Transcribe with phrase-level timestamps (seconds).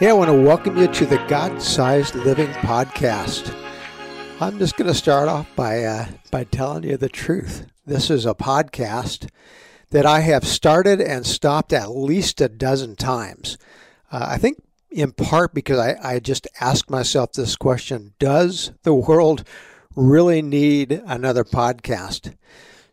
[0.00, 3.54] Hey, I want to welcome you to the God Sized Living Podcast.
[4.40, 7.66] I'm just going to start off by uh, by telling you the truth.
[7.84, 9.28] This is a podcast
[9.90, 13.58] that I have started and stopped at least a dozen times.
[14.10, 18.94] Uh, I think in part because I, I just ask myself this question Does the
[18.94, 19.44] world
[19.94, 22.34] really need another podcast?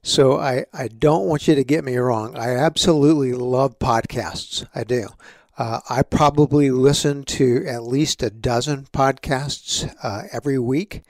[0.03, 2.35] So I, I don't want you to get me wrong.
[2.35, 4.67] I absolutely love podcasts.
[4.75, 5.07] I do.
[5.57, 11.01] Uh, I probably listen to at least a dozen podcasts uh, every week.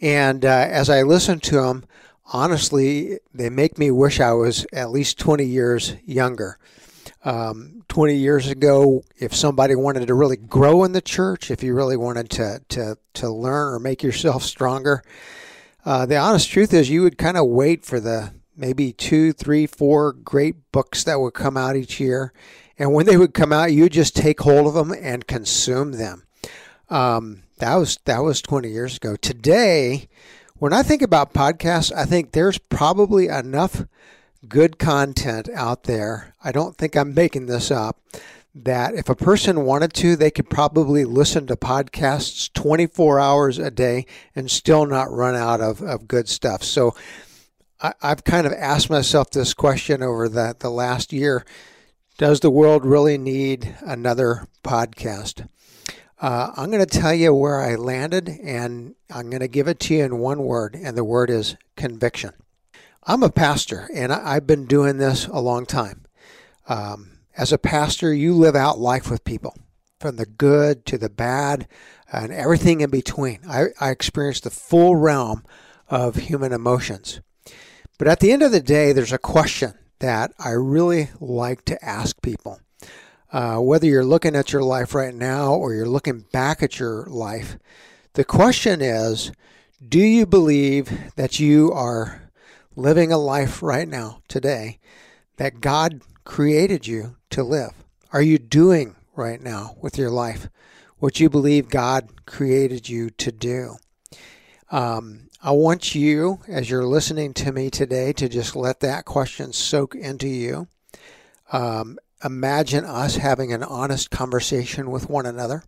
[0.00, 1.84] And uh, as I listen to them,
[2.32, 6.58] honestly, they make me wish I was at least 20 years younger.
[7.24, 11.72] Um, 20 years ago, if somebody wanted to really grow in the church, if you
[11.72, 15.02] really wanted to, to, to learn or make yourself stronger,
[15.84, 19.66] uh, the honest truth is you would kind of wait for the maybe two, three,
[19.66, 22.32] four great books that would come out each year
[22.78, 26.26] and when they would come out, you just take hold of them and consume them.
[26.88, 29.16] Um, that was that was 20 years ago.
[29.16, 30.08] Today,
[30.58, 33.84] when I think about podcasts, I think there's probably enough
[34.48, 36.34] good content out there.
[36.44, 37.98] I don't think I'm making this up.
[38.54, 43.70] That if a person wanted to, they could probably listen to podcasts 24 hours a
[43.70, 46.62] day and still not run out of, of good stuff.
[46.62, 46.94] So
[47.82, 51.44] I, have kind of asked myself this question over the, the last year
[52.18, 55.48] does the world really need another podcast?
[56.18, 59.78] Uh, I'm going to tell you where I landed, and I'm going to give it
[59.80, 62.32] to you in one word, and the word is conviction.
[63.02, 66.06] I'm a pastor, and I've been doing this a long time.
[66.68, 69.54] Um, as a pastor, you live out life with people,
[70.00, 71.68] from the good to the bad,
[72.10, 73.40] and everything in between.
[73.46, 75.44] I, I experience the full realm
[75.88, 77.20] of human emotions.
[77.98, 81.84] But at the end of the day, there's a question that I really like to
[81.84, 82.60] ask people.
[83.32, 87.06] Uh, whether you're looking at your life right now or you're looking back at your
[87.06, 87.58] life,
[88.14, 89.32] the question is
[89.86, 92.30] do you believe that you are
[92.74, 94.78] living a life right now, today,
[95.36, 97.72] that God created you to live?
[98.12, 100.48] Are you doing right now with your life
[100.98, 103.76] what you believe God created you to do?
[104.70, 109.52] Um, I want you, as you're listening to me today, to just let that question
[109.52, 110.66] soak into you.
[111.52, 115.62] Um, imagine us having an honest conversation with one another.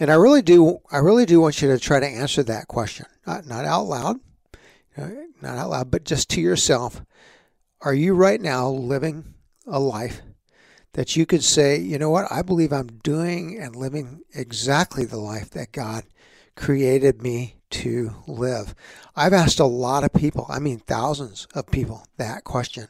[0.00, 3.04] And I really do, I really do want you to try to answer that question,
[3.26, 4.20] not, not out loud,
[4.96, 7.02] not out loud, but just to yourself.
[7.82, 9.34] Are you right now living
[9.66, 10.22] a life
[10.94, 15.20] that you could say, you know what, I believe I'm doing and living exactly the
[15.20, 16.04] life that God
[16.56, 18.74] created me to live?
[19.16, 22.88] I've asked a lot of people, I mean thousands of people, that question.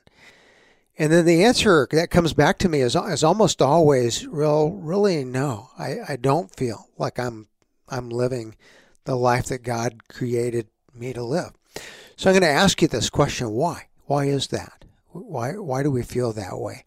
[0.98, 5.24] And then the answer that comes back to me is, is almost always real, really
[5.24, 5.70] no.
[5.78, 7.48] I, I don't feel like I'm
[7.88, 8.56] I'm living
[9.04, 11.52] the life that God created me to live.
[12.16, 13.86] So I'm going to ask you this question: Why?
[14.06, 14.84] Why is that?
[15.10, 16.82] Why Why do we feel that way?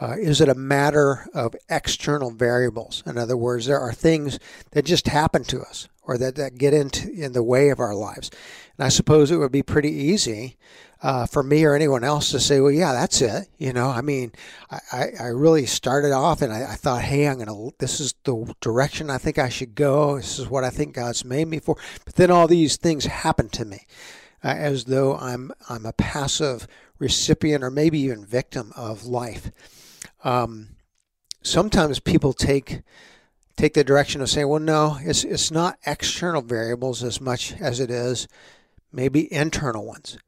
[0.00, 3.02] Uh, is it a matter of external variables?
[3.06, 4.38] In other words, there are things
[4.72, 7.94] that just happen to us or that, that get into in the way of our
[7.94, 8.30] lives.
[8.76, 10.56] And I suppose it would be pretty easy
[11.02, 13.48] uh, for me or anyone else to say, well, yeah, that's it.
[13.58, 14.32] You know, I mean,
[14.70, 18.14] I, I really started off and I, I thought, hey, I'm going to, this is
[18.24, 20.16] the direction I think I should go.
[20.16, 21.76] This is what I think God's made me for.
[22.04, 23.86] But then all these things happen to me
[24.44, 26.68] uh, as though I'm, I'm a passive
[26.98, 29.50] recipient or maybe even victim of life.
[30.22, 30.76] Um,
[31.42, 32.82] sometimes people take
[33.56, 37.80] take the direction of saying, well, no, it's, it's not external variables as much as
[37.80, 38.28] it is
[38.92, 40.18] maybe internal ones.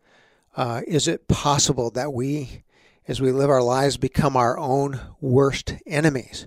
[0.56, 2.62] Uh, is it possible that we,
[3.08, 6.46] as we live our lives, become our own worst enemies?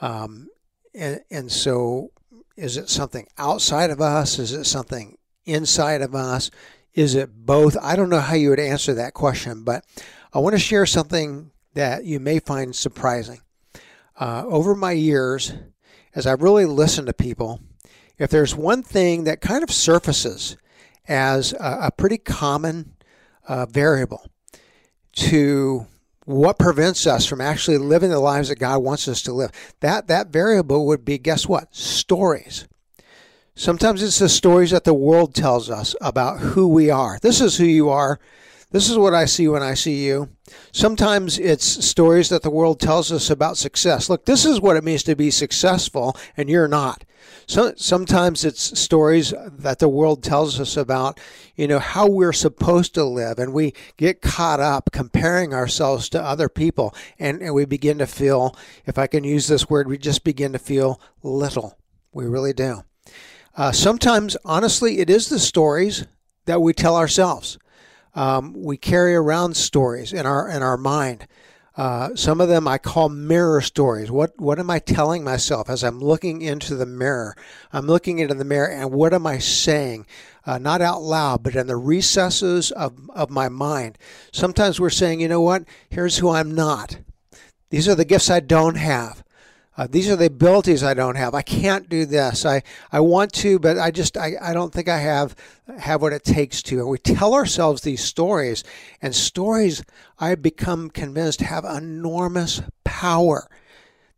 [0.00, 0.48] Um,
[0.94, 2.10] and, and so,
[2.56, 4.38] is it something outside of us?
[4.38, 6.50] Is it something inside of us?
[6.94, 7.76] Is it both?
[7.80, 9.84] I don't know how you would answer that question, but
[10.32, 13.40] I want to share something that you may find surprising.
[14.18, 15.54] Uh, over my years,
[16.14, 17.60] as I really listen to people,
[18.18, 20.56] if there's one thing that kind of surfaces
[21.08, 22.94] as a, a pretty common
[23.48, 24.26] uh, variable
[25.12, 25.86] to
[26.24, 29.50] what prevents us from actually living the lives that God wants us to live,
[29.80, 31.74] that, that variable would be guess what?
[31.74, 32.66] Stories.
[33.54, 37.18] Sometimes it's the stories that the world tells us about who we are.
[37.20, 38.18] This is who you are.
[38.72, 40.30] This is what I see when I see you.
[40.72, 44.08] Sometimes it's stories that the world tells us about success.
[44.08, 47.04] Look, this is what it means to be successful, and you're not.
[47.46, 51.20] So, sometimes it's stories that the world tells us about,
[51.54, 56.22] you know, how we're supposed to live, and we get caught up comparing ourselves to
[56.22, 59.98] other people, and, and we begin to feel, if I can use this word, we
[59.98, 61.78] just begin to feel little.
[62.12, 62.84] We really do.
[63.54, 66.06] Uh, sometimes, honestly, it is the stories
[66.46, 67.58] that we tell ourselves.
[68.14, 71.26] Um, we carry around stories in our in our mind.
[71.74, 74.10] Uh, some of them I call mirror stories.
[74.10, 77.34] What what am I telling myself as I'm looking into the mirror?
[77.72, 80.06] I'm looking into the mirror, and what am I saying?
[80.44, 83.96] Uh, not out loud, but in the recesses of, of my mind.
[84.32, 85.64] Sometimes we're saying, you know what?
[85.88, 86.98] Here's who I'm not.
[87.70, 89.22] These are the gifts I don't have.
[89.74, 91.34] Uh, these are the abilities I don't have.
[91.34, 92.44] I can't do this.
[92.44, 95.34] I, I want to, but I just I, I don't think I have
[95.78, 96.80] have what it takes to.
[96.80, 98.64] And we tell ourselves these stories,
[99.00, 99.82] and stories
[100.18, 103.48] I've become convinced have enormous power.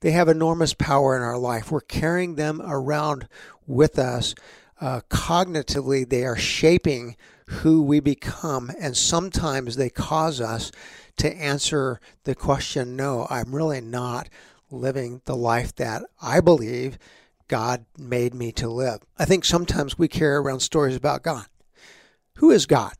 [0.00, 1.70] They have enormous power in our life.
[1.70, 3.28] We're carrying them around
[3.66, 4.34] with us.
[4.80, 7.16] Uh, cognitively, they are shaping
[7.46, 10.72] who we become, and sometimes they cause us
[11.16, 14.28] to answer the question, "No, I'm really not."
[14.70, 16.98] Living the life that I believe
[17.48, 19.00] God made me to live.
[19.18, 21.46] I think sometimes we carry around stories about God.
[22.36, 22.94] Who is God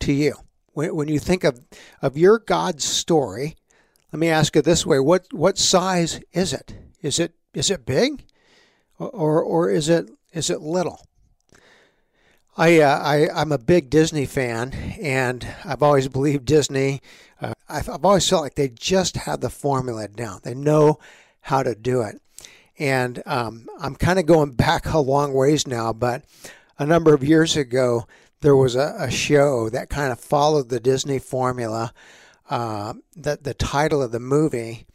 [0.00, 0.34] to you?
[0.72, 1.60] When, when you think of,
[2.00, 3.56] of your God's story,
[4.12, 6.74] let me ask it this way what, what size is it?
[7.02, 8.26] Is it is it big?
[8.98, 11.06] Or, or is it is it little?
[12.56, 17.00] I, uh, I I'm a big Disney fan, and I've always believed Disney.
[17.40, 20.40] Uh, I've, I've always felt like they just have the formula down.
[20.42, 20.98] They know
[21.42, 22.20] how to do it,
[22.78, 25.92] and um, I'm kind of going back a long ways now.
[25.92, 26.24] But
[26.78, 28.06] a number of years ago,
[28.40, 31.92] there was a, a show that kind of followed the Disney formula.
[32.48, 34.86] Uh, that the title of the movie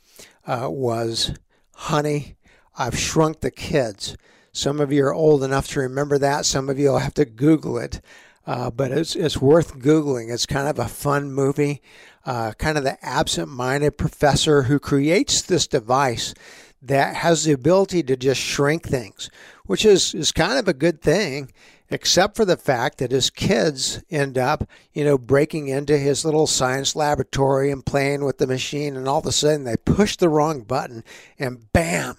[0.46, 1.34] uh, was
[1.74, 2.36] "Honey,
[2.78, 4.18] I've Shrunk the Kids."
[4.56, 6.46] Some of you are old enough to remember that.
[6.46, 8.00] Some of you will have to Google it.
[8.48, 10.34] Uh, but it's, it's worth Googling.
[10.34, 11.81] It's kind of a fun movie.
[12.25, 16.34] Uh, kind of the absent minded professor who creates this device
[16.81, 19.30] that has the ability to just shrink things,
[19.66, 21.51] which is, is kind of a good thing,
[21.90, 26.48] except for the fact that his kids end up, you know, breaking into his little
[26.48, 30.30] science laboratory and playing with the machine, and all of a sudden they push the
[30.30, 31.04] wrong button,
[31.38, 32.18] and bam,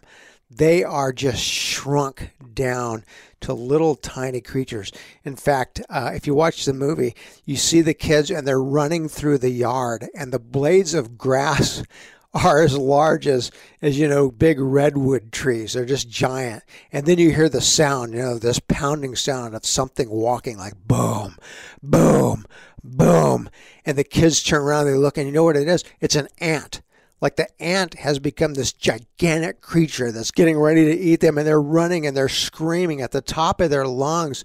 [0.56, 3.04] they are just shrunk down
[3.40, 4.90] to little tiny creatures.
[5.24, 7.14] In fact, uh, if you watch the movie,
[7.44, 11.82] you see the kids and they're running through the yard, and the blades of grass
[12.34, 13.50] are as large as,
[13.80, 15.72] as you know, big redwood trees.
[15.72, 16.62] They're just giant.
[16.92, 20.74] And then you hear the sound, you know, this pounding sound of something walking like
[20.86, 21.36] boom,
[21.82, 22.44] boom,
[22.82, 23.48] boom.
[23.84, 25.84] And the kids turn around, they look, and you know what it is?
[26.00, 26.82] It's an ant
[27.20, 31.46] like the ant has become this gigantic creature that's getting ready to eat them and
[31.46, 34.44] they're running and they're screaming at the top of their lungs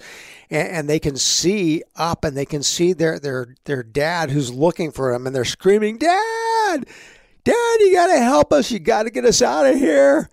[0.50, 4.54] and, and, they can see up and they can see their their their dad who's
[4.54, 6.86] looking for them and they're screaming dad!
[7.44, 8.72] Dad you got to help us.
[8.72, 10.30] You got to get us out of here.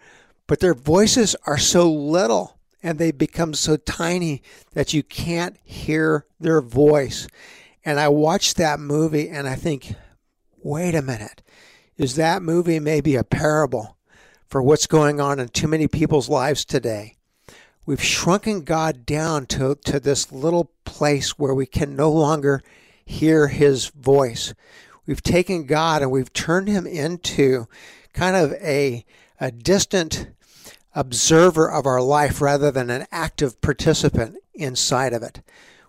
[0.47, 4.43] But their voices are so little and they become so tiny
[4.73, 7.27] that you can't hear their voice.
[7.85, 9.95] And i watched that movie and i think
[10.63, 11.43] wait a minute
[11.99, 13.97] is that movie maybe a parable
[14.47, 17.17] for what's going on in too many people's lives today.
[17.85, 22.63] We've shrunken God down to, to this little place where we can no longer
[23.05, 24.55] hear his voice.
[25.07, 27.67] We've taken God and we've turned him into
[28.13, 29.05] kind of a,
[29.41, 30.29] a distant
[30.95, 35.41] observer of our life rather than an active participant inside of it.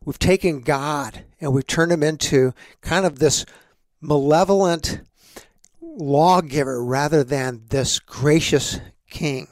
[0.04, 3.46] We've taken God and we've turned him into kind of this
[4.01, 5.01] malevolent
[5.98, 8.79] lawgiver rather than this gracious
[9.10, 9.48] king.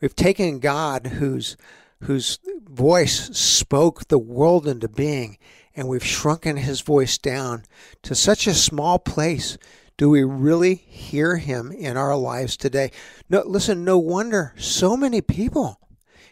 [0.00, 1.56] We've taken God whose
[2.02, 5.38] whose voice spoke the world into being
[5.74, 7.64] and we've shrunken his voice down
[8.02, 9.56] to such a small place.
[9.96, 12.90] Do we really hear him in our lives today?
[13.30, 15.78] No, listen, no wonder so many people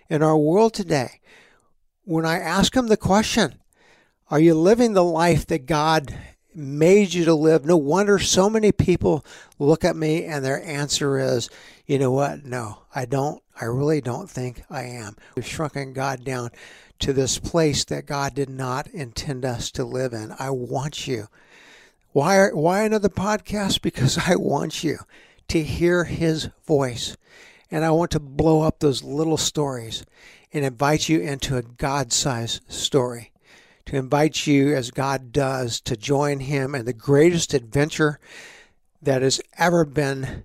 [0.08, 1.20] in our world today,
[2.04, 3.54] when I ask them the question,
[4.28, 6.12] are you living the life that God
[6.54, 7.64] made you to live.
[7.64, 9.24] No wonder so many people
[9.58, 11.48] look at me and their answer is,
[11.86, 12.44] you know what?
[12.44, 13.42] No, I don't.
[13.60, 15.16] I really don't think I am.
[15.36, 16.50] We've shrunken God down
[17.00, 20.34] to this place that God did not intend us to live in.
[20.38, 21.28] I want you.
[22.12, 23.82] Why, why another podcast?
[23.90, 24.98] Because I want you
[25.48, 27.16] to hear His voice.
[27.70, 30.04] And I want to blow up those little stories
[30.52, 33.29] and invite you into a God sized story
[33.90, 38.20] to invite you, as God does, to join Him in the greatest adventure
[39.02, 40.44] that has ever been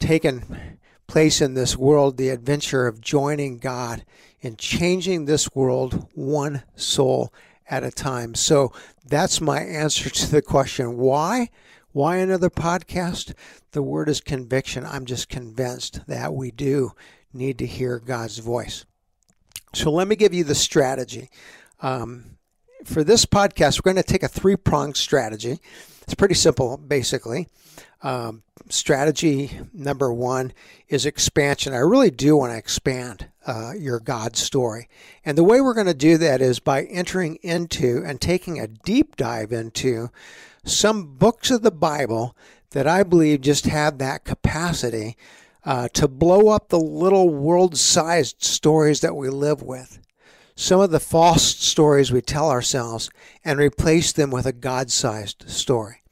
[0.00, 4.04] taken place in this world the adventure of joining God
[4.42, 7.32] and changing this world one soul
[7.68, 8.34] at a time.
[8.34, 8.72] So
[9.06, 11.50] that's my answer to the question why?
[11.92, 13.34] Why another podcast?
[13.70, 14.84] The word is conviction.
[14.84, 16.90] I'm just convinced that we do
[17.32, 18.84] need to hear God's voice.
[19.74, 21.30] So let me give you the strategy.
[21.78, 22.38] Um,
[22.84, 25.60] for this podcast, we're going to take a three pronged strategy.
[26.02, 27.48] It's pretty simple, basically.
[28.02, 30.52] Um, strategy number one
[30.88, 31.74] is expansion.
[31.74, 34.88] I really do want to expand uh, your God story.
[35.24, 38.66] And the way we're going to do that is by entering into and taking a
[38.66, 40.10] deep dive into
[40.64, 42.36] some books of the Bible
[42.70, 45.16] that I believe just have that capacity
[45.64, 49.98] uh, to blow up the little world sized stories that we live with.
[50.60, 53.08] Some of the false stories we tell ourselves
[53.42, 56.02] and replace them with a God sized story.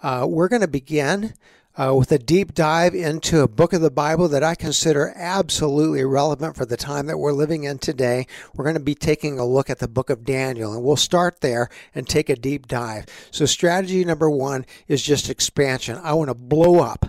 [0.00, 1.34] Uh, we're going to begin
[1.76, 6.04] uh, with a deep dive into a book of the Bible that I consider absolutely
[6.04, 8.28] relevant for the time that we're living in today.
[8.54, 11.40] We're going to be taking a look at the book of Daniel, and we'll start
[11.40, 13.06] there and take a deep dive.
[13.32, 15.98] So, strategy number one is just expansion.
[16.00, 17.06] I want to blow up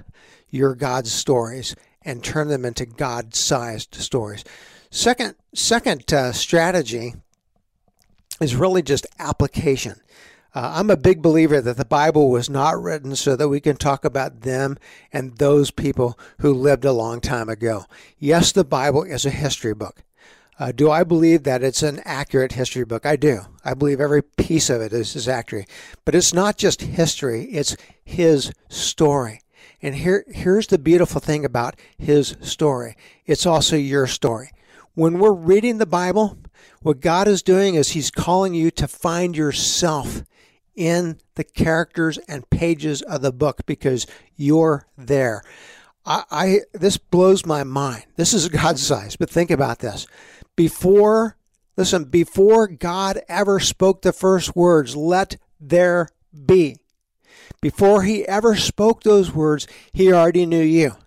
[0.49, 4.43] your God's stories and turn them into God sized stories.
[4.91, 7.13] Second, second uh, strategy
[8.41, 10.01] is really just application.
[10.55, 13.77] Uh, I'm a big believer that the Bible was not written so that we can
[13.77, 14.79] talk about them
[15.13, 17.85] and those people who lived a long time ago.
[18.17, 20.01] Yes, the Bible is a history book.
[20.57, 23.05] Uh, do I believe that it's an accurate history book?
[23.05, 23.41] I do.
[23.63, 25.69] I believe every piece of it is, is accurate.
[26.03, 29.41] But it's not just history, it's his story.
[29.83, 34.49] And here, here's the beautiful thing about his story it's also your story.
[34.99, 36.37] When we're reading the Bible,
[36.81, 40.25] what God is doing is He's calling you to find yourself
[40.75, 45.41] in the characters and pages of the book because you're there.
[46.05, 48.07] I, I this blows my mind.
[48.17, 50.05] This is God size, but think about this.
[50.57, 51.37] Before
[51.77, 56.09] listen, before God ever spoke the first words, let there
[56.45, 56.75] be.
[57.61, 60.97] Before he ever spoke those words, he already knew you.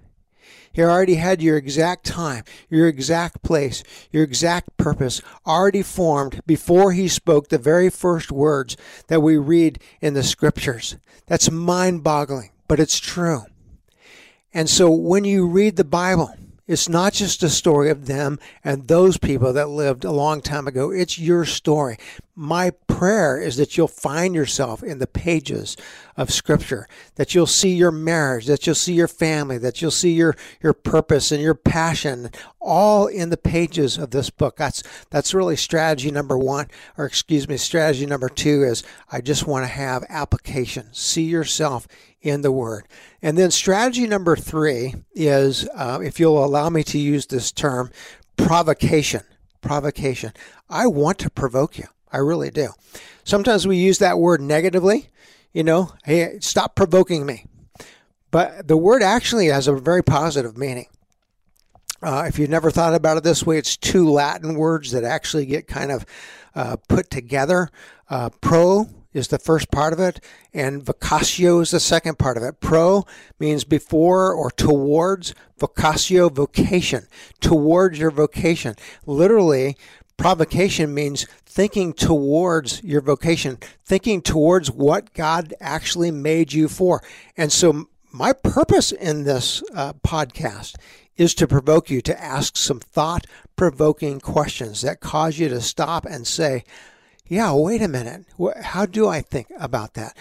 [0.72, 6.92] He already had your exact time, your exact place, your exact purpose already formed before
[6.92, 8.76] he spoke the very first words
[9.08, 10.96] that we read in the scriptures.
[11.26, 13.42] That's mind boggling, but it's true.
[14.54, 16.34] And so when you read the Bible,
[16.66, 20.66] it's not just a story of them and those people that lived a long time
[20.66, 20.90] ago.
[20.90, 21.98] It's your story.
[22.34, 25.76] My prayer is that you'll find yourself in the pages
[26.16, 30.12] of Scripture, that you'll see your marriage, that you'll see your family, that you'll see
[30.12, 34.56] your, your purpose and your passion, all in the pages of this book.
[34.56, 39.46] That's that's really strategy number one, or excuse me, strategy number two is I just
[39.46, 40.88] want to have application.
[40.92, 41.86] See yourself
[42.22, 42.88] in the Word.
[43.20, 47.90] And then strategy number three is, uh, if you'll allow me to use this term,
[48.38, 49.22] provocation.
[49.60, 50.32] Provocation.
[50.70, 51.88] I want to provoke you.
[52.12, 52.68] I really do.
[53.24, 55.08] Sometimes we use that word negatively,
[55.52, 57.46] you know, hey, stop provoking me.
[58.30, 60.86] But the word actually has a very positive meaning.
[62.02, 65.46] Uh, if you've never thought about it this way, it's two Latin words that actually
[65.46, 66.04] get kind of
[66.54, 67.68] uh, put together.
[68.10, 70.20] Uh, pro is the first part of it,
[70.52, 72.60] and vocatio is the second part of it.
[72.60, 73.04] Pro
[73.38, 77.06] means before or towards, vocatio, vocation,
[77.40, 78.74] towards your vocation.
[79.06, 79.76] Literally,
[80.16, 87.02] provocation means thinking towards your vocation, thinking towards what God actually made you for.
[87.36, 90.76] And so, my purpose in this uh, podcast
[91.16, 93.26] is to provoke you to ask some thought
[93.56, 96.64] provoking questions that cause you to stop and say,
[97.26, 98.26] yeah, wait a minute.
[98.62, 100.16] How do I think about that?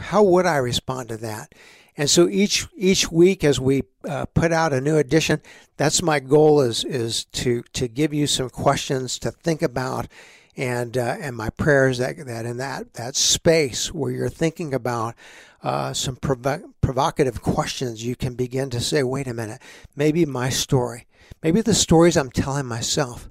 [0.00, 1.52] How would I respond to that?
[1.96, 5.42] And so each each week, as we uh, put out a new edition,
[5.76, 10.08] that's my goal is is to to give you some questions to think about,
[10.56, 15.14] and uh, and my prayers that that in that that space where you're thinking about
[15.62, 19.60] uh, some provo- provocative questions, you can begin to say, wait a minute,
[19.94, 21.06] maybe my story,
[21.42, 23.30] maybe the stories I'm telling myself,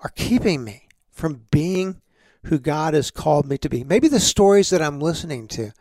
[0.00, 2.00] are keeping me from being
[2.44, 3.84] who God has called me to be.
[3.84, 5.72] Maybe the stories that I'm listening to,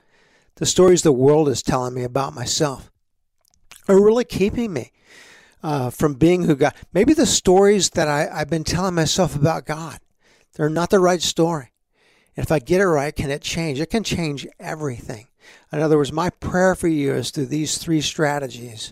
[0.55, 2.91] the stories the world is telling me about myself,
[3.87, 4.91] are really keeping me
[5.63, 6.73] uh, from being who God.
[6.93, 9.99] Maybe the stories that I, I've been telling myself about God,
[10.53, 11.71] they're not the right story.
[12.35, 13.79] And if I get it right, can it change?
[13.79, 15.27] It can change everything.
[15.71, 18.91] In other words, my prayer for you is through these three strategies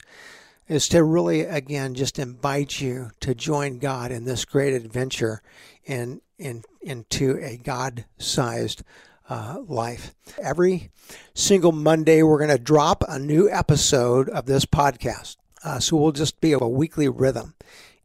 [0.68, 5.42] is to really, again, just invite you to join God in this great adventure
[5.86, 8.84] in, in, into a God sized
[9.30, 10.14] uh, life.
[10.42, 10.90] Every
[11.34, 15.38] single Monday, we're going to drop a new episode of this podcast.
[15.64, 17.54] Uh, so we'll just be a weekly rhythm.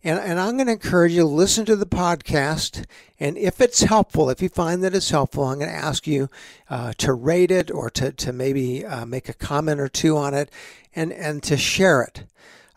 [0.03, 2.85] And, and I'm going to encourage you to listen to the podcast.
[3.19, 6.29] And if it's helpful, if you find that it's helpful, I'm going to ask you
[6.69, 10.35] uh, to rate it or to, to maybe uh, make a comment or two on
[10.35, 10.51] it
[10.95, 12.25] and, and to share it.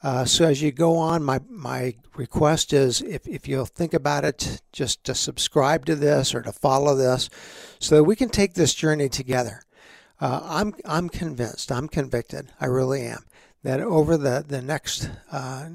[0.07, 4.23] Uh, so as you go on, my, my request is if, if you'll think about
[4.23, 7.29] it, just to subscribe to this or to follow this
[7.79, 9.63] so that we can take this journey together.
[10.21, 13.25] Uh, I'm, I'm convinced, I'm convicted, I really am,
[13.63, 15.67] that over the, the next uh,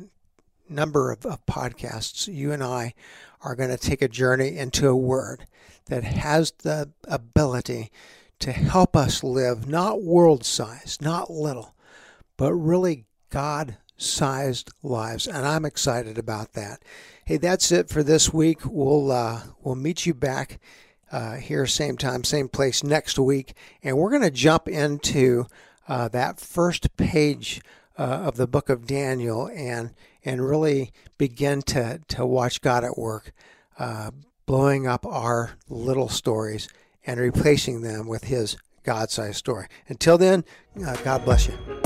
[0.66, 2.94] number of, of podcasts, you and I
[3.42, 5.46] are going to take a journey into a word
[5.90, 7.92] that has the ability
[8.38, 11.74] to help us live not world size, not little,
[12.38, 15.26] but really God sized lives.
[15.26, 16.82] And I'm excited about that.
[17.24, 18.60] Hey, that's it for this week.
[18.64, 20.60] We'll, uh, we'll meet you back
[21.12, 23.54] uh, here, same time, same place next week.
[23.82, 25.46] And we're going to jump into
[25.86, 27.60] uh, that first page
[27.98, 29.90] uh, of the book of Daniel and
[30.24, 33.32] and really begin to to watch God at work,
[33.78, 34.12] uh,
[34.46, 36.68] blowing up our little stories
[37.04, 39.66] and replacing them with His God-sized story.
[39.88, 40.44] Until then,
[40.86, 41.81] uh, God bless you.